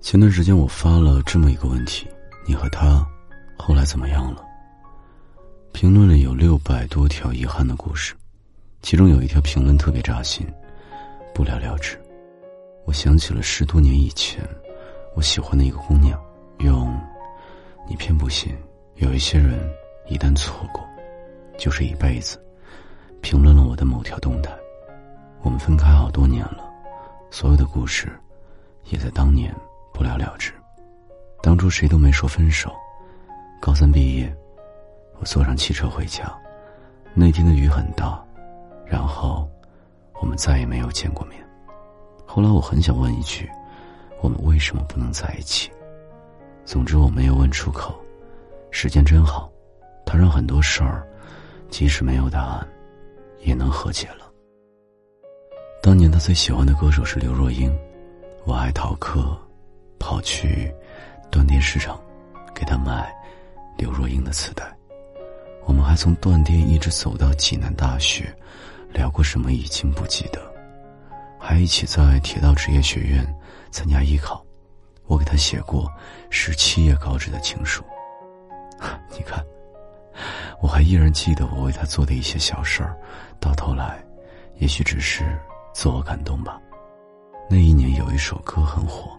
[0.00, 2.08] 前段时间我发了这么一个问题：
[2.46, 3.06] 你和他
[3.56, 4.42] 后来怎么样了？
[5.72, 8.14] 评论里有六百多条遗憾的故事，
[8.80, 10.46] 其中有一条评论特别扎心，
[11.34, 12.00] 不了了之。
[12.86, 14.42] 我想起了十多年以前，
[15.14, 16.18] 我喜欢的一个姑娘，
[16.60, 16.98] 用
[17.86, 18.56] “你偏不信，
[18.96, 19.70] 有一些人
[20.08, 20.82] 一旦错过，
[21.58, 22.42] 就是一辈子”，
[23.20, 24.50] 评论了我的某条动态。
[25.42, 26.64] 我们分开好多年了，
[27.30, 28.10] 所有的故事，
[28.86, 29.54] 也在当年
[30.00, 30.50] 不了了之。
[31.42, 32.74] 当初谁都没说分手。
[33.60, 34.34] 高三毕业，
[35.18, 36.34] 我坐上汽车回家，
[37.12, 38.18] 那天的雨很大，
[38.86, 39.46] 然后
[40.14, 41.46] 我们再也没有见过面。
[42.24, 43.46] 后来我很想问一句：
[44.22, 45.70] 我们为什么不能在一起？
[46.64, 47.94] 总之我没有问出口。
[48.70, 49.52] 时间真好，
[50.06, 51.06] 它让很多事儿，
[51.68, 52.66] 即使没有答案，
[53.40, 54.32] 也能和解了。
[55.82, 57.70] 当年他最喜欢的歌手是刘若英，
[58.46, 59.36] 我爱逃课，
[60.00, 60.74] 跑去
[61.30, 62.02] 断电市场
[62.52, 63.14] 给他买
[63.78, 64.64] 刘若英的磁带。
[65.66, 68.34] 我们还从断电一直走到济南大学，
[68.92, 70.40] 聊过什么已经不记得，
[71.38, 73.24] 还一起在铁道职业学院
[73.70, 74.44] 参加艺考。
[75.06, 75.88] 我给他写过
[76.30, 77.84] 十七页稿纸的情书。
[79.10, 79.44] 你看，
[80.60, 82.96] 我还依然记得我为他做的一些小事儿，
[83.38, 84.02] 到头来，
[84.56, 85.38] 也许只是。
[85.72, 86.60] 自我感动吧。
[87.48, 89.16] 那一年有一首歌很火，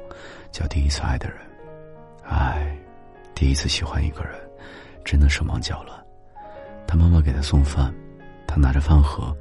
[0.51, 1.37] 叫《第一次爱的人》。
[2.23, 2.77] 唉，
[3.33, 4.33] 第一次喜欢一个人，
[5.03, 5.97] 真的手忙脚乱。
[6.85, 7.93] 他妈妈给他送饭，
[8.45, 9.35] 他拿着饭盒，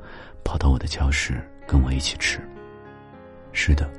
[0.45, 2.41] 跑到我的教室跟我一起吃。
[3.53, 3.91] 是的，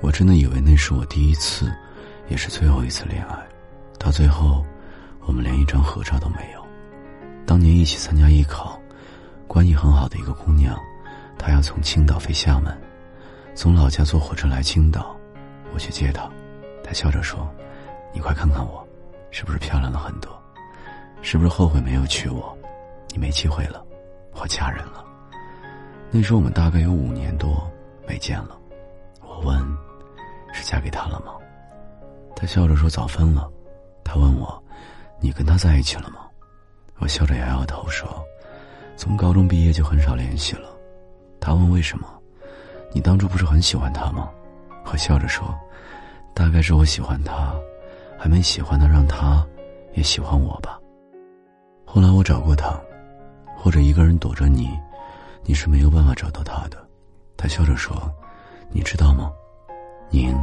[0.00, 1.72] 我真的以为那是我第一次，
[2.28, 3.36] 也是最后一次恋爱。
[3.98, 4.64] 到最后，
[5.26, 6.64] 我们连一张合照都没有。
[7.44, 8.80] 当年一起参加艺考，
[9.48, 10.78] 关系很好的一个姑娘。
[11.36, 12.76] 她要从青岛飞厦门，
[13.54, 15.16] 从老家坐火车来青岛，
[15.74, 16.30] 我去接她。
[16.90, 17.48] 他笑着说
[18.12, 18.84] ：“你快看看我，
[19.30, 20.28] 是不是漂亮了很多？
[21.22, 22.58] 是不是后悔没有娶我？
[23.10, 23.86] 你没机会了，
[24.32, 25.04] 我嫁人了。”
[26.10, 27.64] 那时候我们大概有五年多
[28.08, 28.58] 没见了。
[29.22, 29.56] 我问
[30.52, 31.34] ：“是嫁给他了吗？”
[32.34, 33.48] 他笑着说：“早分了。”
[34.02, 34.60] 他问我
[35.22, 36.26] ：“你跟他在一起了吗？”
[36.98, 38.08] 我笑着摇摇头说
[38.98, 40.76] ：“从高中毕业就很少联系了。”
[41.40, 42.08] 他问为什么？
[42.90, 44.28] 你当初不是很喜欢他吗？
[44.86, 45.56] 我笑着说
[46.34, 47.54] ：“大概是我喜欢他，
[48.18, 49.46] 还没喜欢他，让他
[49.92, 50.78] 也喜欢我吧。”
[51.84, 52.80] 后来我找过他，
[53.56, 54.70] 或者一个人躲着你，
[55.42, 56.78] 你是没有办法找到他的。
[57.36, 57.96] 他笑着说
[58.70, 59.32] ：“你知道吗？
[60.08, 60.34] 您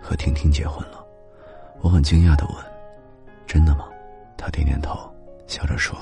[0.00, 1.04] 和婷婷结婚了。”
[1.82, 2.56] 我很惊讶的问
[3.46, 3.86] ：“真的吗？”
[4.36, 4.98] 他点点头，
[5.46, 5.96] 笑着说：“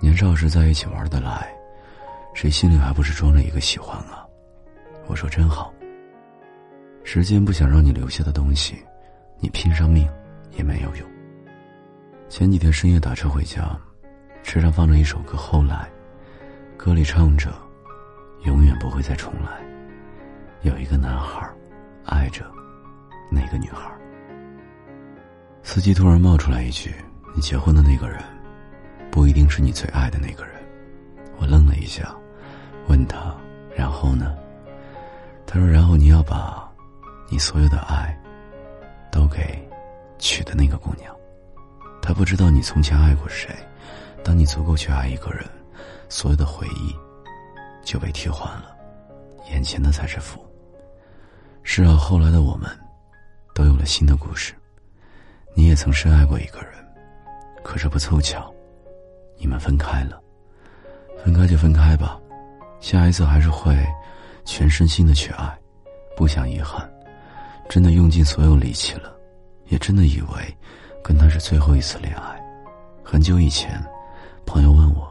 [0.00, 1.52] 年少时在一起玩得来。”
[2.34, 4.26] 谁心里还不是装着一个喜欢啊？
[5.06, 5.71] 我说真好。
[7.04, 8.76] 时间不想让你留下的东西，
[9.38, 10.08] 你拼上命
[10.56, 11.08] 也没有用。
[12.28, 13.76] 前几天深夜打车回家，
[14.42, 15.88] 车上放着一首歌《后来》，
[16.76, 17.52] 歌里唱着
[18.46, 19.60] ：“永远不会再重来。”
[20.62, 21.46] 有一个男孩
[22.06, 22.44] 爱着
[23.30, 23.90] 那个女孩。
[25.62, 26.94] 司机突然冒出来一句
[27.34, 28.18] ：“你结婚的那个人，
[29.10, 30.54] 不一定是你最爱的那个人。”
[31.38, 32.14] 我愣了一下。
[32.88, 33.34] 问他，
[33.76, 34.34] 然后呢？
[35.46, 36.68] 他说：“然后你要把，
[37.32, 38.14] 你所有的爱，
[39.10, 39.58] 都给
[40.18, 41.16] 娶的那个姑娘。
[42.02, 43.48] 他不知道你从前爱过谁。
[44.22, 45.42] 当你足够去爱一个人，
[46.10, 46.94] 所有的回忆
[47.82, 48.76] 就被替换了，
[49.50, 50.44] 眼前的才是福。
[51.62, 52.70] 是啊，后来的我们，
[53.54, 54.52] 都有了新的故事。
[55.54, 56.72] 你也曾深爱过一个人，
[57.64, 58.52] 可是不凑巧，
[59.38, 60.20] 你们分开了。
[61.24, 62.20] 分开就分开吧。”
[62.78, 63.74] 下一次还是会
[64.44, 65.58] 全身心的去爱，
[66.14, 66.86] 不想遗憾，
[67.68, 69.14] 真的用尽所有力气了，
[69.66, 70.56] 也真的以为
[71.02, 72.40] 跟他是最后一次恋爱。
[73.02, 73.82] 很久以前，
[74.44, 75.10] 朋友问我，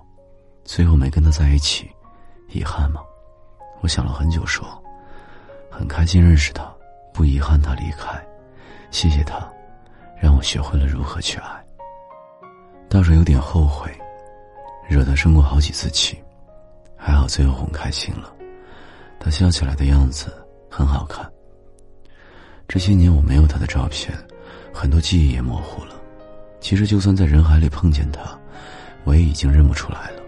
[0.63, 1.89] 最后没跟他在一起，
[2.49, 3.01] 遗憾吗？
[3.81, 4.65] 我想了很久，说
[5.69, 6.63] 很开心认识他，
[7.13, 8.23] 不遗憾他离开，
[8.91, 9.37] 谢谢他，
[10.21, 11.65] 让我学会了如何去爱。
[12.87, 13.89] 倒是有点后悔，
[14.87, 16.21] 惹他生过好几次气。
[16.95, 18.31] 还好最后哄开心了，
[19.19, 20.31] 他笑起来的样子
[20.69, 21.27] 很好看。
[22.71, 24.17] 这些年我没有他的照片，
[24.71, 25.93] 很多记忆也模糊了。
[26.61, 28.21] 其实就算在人海里碰见他，
[29.03, 30.23] 我也已经认不出来了。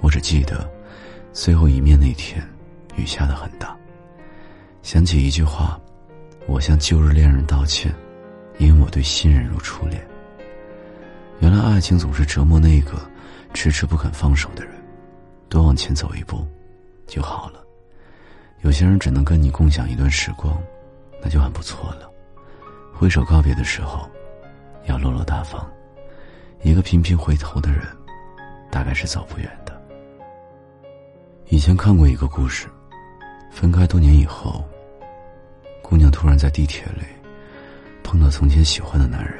[0.00, 0.70] 我只记得
[1.32, 2.40] 最后一面那天，
[2.94, 3.76] 雨下的很大。
[4.84, 5.76] 想起一句话
[6.46, 7.92] ：“我向旧日恋人道歉，
[8.58, 10.00] 因为我对新人如初恋。”
[11.42, 12.92] 原来爱情总是折磨那个
[13.54, 14.72] 迟迟不肯放手的人。
[15.48, 16.46] 多往前走一步，
[17.08, 17.60] 就好了。
[18.60, 20.56] 有些人只能跟你共享一段时光，
[21.22, 22.10] 那就很不错了。
[22.92, 24.08] 挥手告别的时候，
[24.86, 25.64] 要落落大方。
[26.62, 27.86] 一个频频回头的人，
[28.70, 29.80] 大概是走不远的。
[31.48, 32.68] 以前看过一个故事，
[33.50, 34.64] 分开多年以后，
[35.82, 37.02] 姑娘突然在地铁里
[38.02, 39.34] 碰到从前喜欢的男人，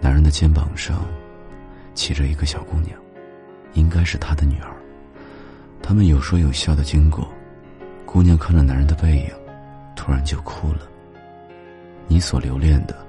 [0.00, 1.04] 男人的肩膀上
[1.94, 2.98] 骑着一个小姑娘，
[3.74, 4.74] 应该是他的女儿。
[5.82, 7.28] 他们有说有笑的经过，
[8.06, 9.30] 姑娘看着男人的背影，
[10.02, 10.80] 突然就哭了。
[12.08, 13.06] 你所留恋的、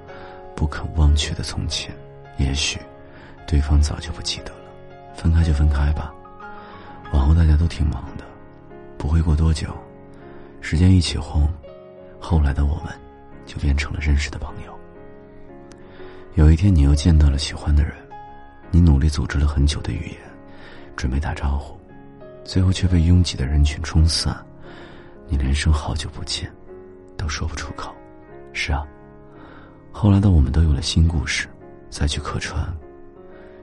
[0.54, 1.92] 不肯忘却的从前，
[2.38, 2.78] 也许
[3.48, 4.70] 对方早就不记得了。
[5.12, 6.14] 分开就分开吧。
[7.12, 8.22] 往后大家都挺忙的，
[8.96, 9.76] 不会过多久，
[10.60, 11.48] 时间一起哄，
[12.20, 12.94] 后来的我们，
[13.44, 14.72] 就变成了认识的朋友。
[16.34, 17.92] 有一天你又见到了喜欢的人，
[18.70, 20.20] 你努力组织了很久的语言，
[20.94, 21.76] 准备打招呼，
[22.44, 24.36] 最后却被拥挤的人群冲散，
[25.26, 26.48] 你连声好久不见，
[27.16, 27.94] 都说不出口。
[28.52, 28.86] 是啊，
[29.92, 31.48] 后来的我们都有了新故事，
[31.90, 32.64] 再去客串，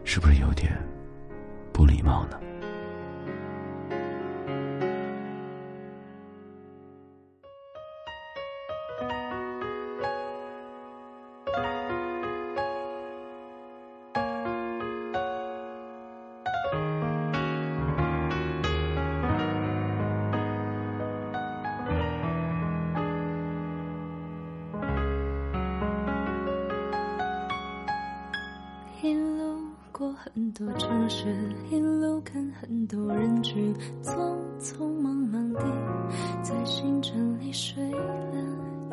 [0.03, 0.71] 是不是有点
[1.71, 2.39] 不礼貌呢？
[30.23, 31.25] 很多城市，
[31.71, 33.73] 一路看很多人群，
[34.03, 34.13] 匆
[34.59, 35.59] 匆忙忙地
[36.43, 38.35] 在行程里睡了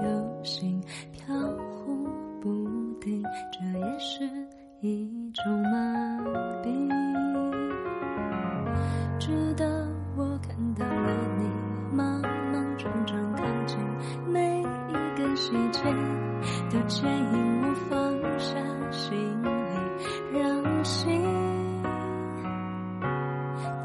[0.03, 0.81] 又醒，
[1.13, 1.37] 飘
[1.71, 2.09] 忽
[2.41, 2.67] 不
[2.99, 3.23] 定，
[3.53, 4.25] 这也是
[4.81, 6.08] 一种麻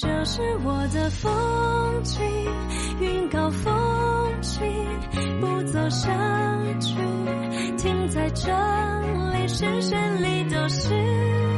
[0.00, 2.22] 就是我的风景，
[3.00, 4.62] 云高风轻，
[5.42, 6.08] 不走下
[6.80, 6.94] 去，
[7.76, 8.50] 停在这
[9.34, 11.49] 里，视线里都是。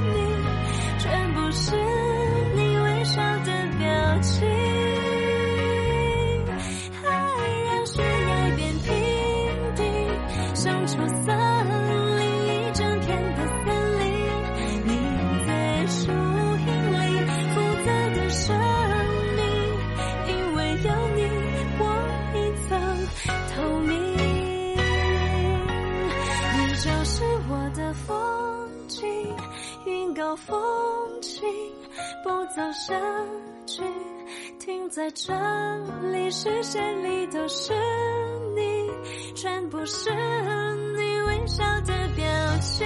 [23.55, 23.97] 透明。
[26.55, 29.07] 你就是我的风景，
[29.87, 30.59] 云高风
[31.21, 31.49] 轻，
[32.25, 32.95] 不走下
[33.67, 33.83] 去，
[34.59, 35.33] 停在这
[36.13, 37.73] 里，视线里都是
[38.55, 38.91] 你，
[39.35, 42.25] 全部是你微笑的表
[42.61, 42.82] 情。